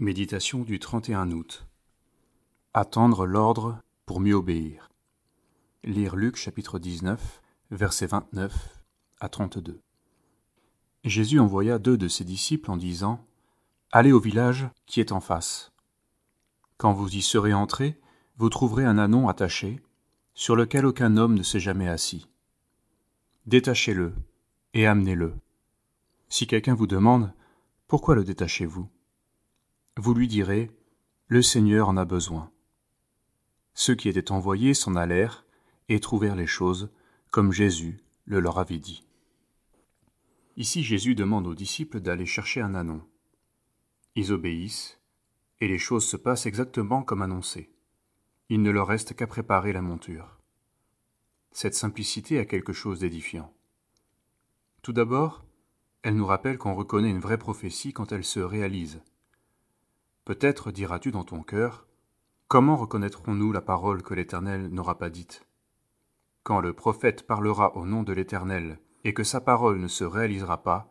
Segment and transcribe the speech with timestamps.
[0.00, 1.66] Méditation du 31 août.
[2.72, 4.88] Attendre l'ordre pour mieux obéir.
[5.84, 8.82] Lire Luc chapitre 19, versets 29
[9.20, 9.78] à 32.
[11.04, 13.26] Jésus envoya deux de ses disciples en disant
[13.92, 15.70] Allez au village qui est en face.
[16.78, 18.00] Quand vous y serez entrés,
[18.38, 19.82] vous trouverez un anon attaché,
[20.32, 22.26] sur lequel aucun homme ne s'est jamais assis.
[23.44, 24.14] Détachez-le
[24.72, 25.34] et amenez-le.
[26.30, 27.34] Si quelqu'un vous demande
[27.86, 28.88] Pourquoi le détachez-vous?
[30.00, 30.70] Vous lui direz
[31.28, 32.50] Le Seigneur en a besoin.
[33.74, 35.44] Ceux qui étaient envoyés s'en allèrent
[35.90, 36.90] et trouvèrent les choses
[37.30, 39.04] comme Jésus le leur avait dit.
[40.56, 43.02] Ici Jésus demande aux disciples d'aller chercher un anon.
[44.14, 44.98] Ils obéissent,
[45.60, 47.70] et les choses se passent exactement comme annoncé.
[48.48, 50.38] Il ne leur reste qu'à préparer la monture.
[51.52, 53.52] Cette simplicité a quelque chose d'édifiant.
[54.80, 55.44] Tout d'abord,
[56.02, 59.02] elle nous rappelle qu'on reconnaît une vraie prophétie quand elle se réalise.
[60.30, 61.88] Peut-être diras-tu dans ton cœur,
[62.46, 65.44] Comment reconnaîtrons-nous la parole que l'Éternel n'aura pas dite?
[66.44, 70.62] Quand le prophète parlera au nom de l'Éternel et que sa parole ne se réalisera
[70.62, 70.88] pas,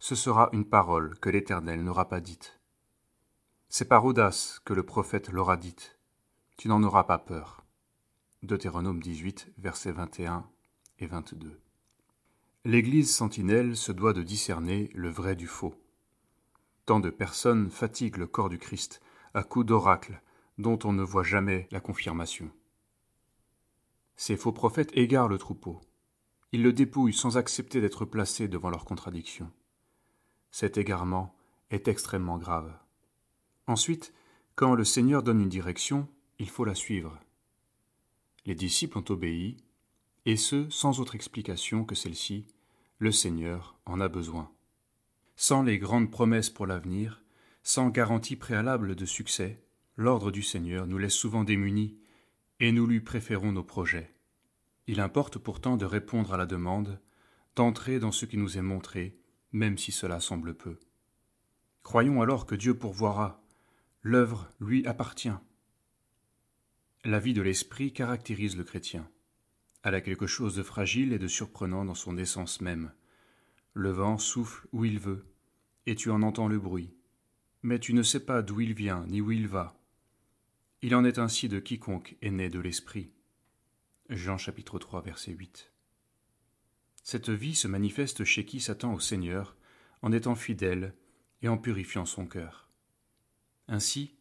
[0.00, 2.58] ce sera une parole que l'Éternel n'aura pas dite.
[3.68, 5.96] C'est par audace que le prophète l'aura dite.
[6.56, 7.64] Tu n'en auras pas peur.
[8.42, 10.50] Deutéronome 18, versets 21
[10.98, 11.60] et 22.
[12.64, 15.76] L'Église sentinelle se doit de discerner le vrai du faux.
[16.90, 19.00] Tant de personnes fatiguent le corps du Christ
[19.32, 20.20] à coups d'oracles
[20.58, 22.50] dont on ne voit jamais la confirmation.
[24.16, 25.80] Ces faux prophètes égarent le troupeau.
[26.50, 29.52] Ils le dépouillent sans accepter d'être placés devant leurs contradictions.
[30.50, 31.32] Cet égarement
[31.70, 32.76] est extrêmement grave.
[33.68, 34.12] Ensuite,
[34.56, 36.08] quand le Seigneur donne une direction,
[36.40, 37.20] il faut la suivre.
[38.46, 39.58] Les disciples ont obéi,
[40.26, 42.48] et ce, sans autre explication que celle-ci,
[42.98, 44.50] le Seigneur en a besoin.
[45.42, 47.24] Sans les grandes promesses pour l'avenir,
[47.62, 49.64] sans garantie préalable de succès,
[49.96, 51.96] l'ordre du Seigneur nous laisse souvent démunis,
[52.60, 54.14] et nous lui préférons nos projets.
[54.86, 57.00] Il importe pourtant de répondre à la demande,
[57.56, 59.18] d'entrer dans ce qui nous est montré,
[59.50, 60.78] même si cela semble peu.
[61.82, 63.42] Croyons alors que Dieu pourvoira,
[64.02, 65.32] l'œuvre lui appartient.
[67.02, 69.08] La vie de l'esprit caractérise le chrétien.
[69.84, 72.92] Elle a quelque chose de fragile et de surprenant dans son essence même.
[73.72, 75.29] Le vent souffle où il veut,
[75.86, 76.94] et tu en entends le bruit.
[77.62, 79.78] Mais tu ne sais pas d'où il vient ni où il va.
[80.82, 83.12] Il en est ainsi de quiconque est né de l'Esprit.
[84.08, 85.70] Jean chapitre 3 verset 8.
[87.02, 89.56] Cette vie se manifeste chez qui s'attend au Seigneur
[90.02, 90.94] en étant fidèle
[91.42, 92.68] et en purifiant son cœur.
[93.68, 94.14] Ainsi,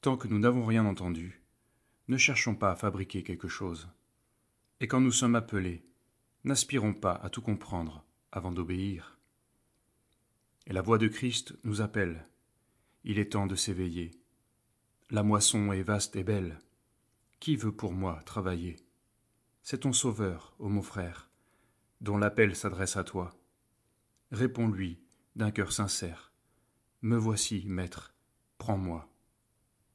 [0.00, 1.42] tant que nous n'avons rien entendu,
[2.08, 3.88] ne cherchons pas à fabriquer quelque chose.
[4.80, 5.86] Et quand nous sommes appelés,
[6.44, 9.18] n'aspirons pas à tout comprendre avant d'obéir.
[10.66, 12.26] Et la voix de Christ nous appelle.
[13.04, 14.12] Il est temps de s'éveiller.
[15.10, 16.58] La moisson est vaste et belle.
[17.40, 18.76] Qui veut pour moi travailler?
[19.62, 21.30] C'est ton Sauveur, ô mon frère,
[22.00, 23.34] dont l'appel s'adresse à toi.
[24.30, 24.98] Réponds-lui
[25.36, 26.32] d'un cœur sincère.
[27.02, 28.14] Me voici, Maître,
[28.58, 29.13] prends-moi.